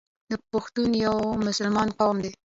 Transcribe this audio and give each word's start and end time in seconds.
پښتون 0.51 0.89
یو 1.05 1.17
مسلمان 1.45 1.87
قوم 1.99 2.17
دی. 2.23 2.31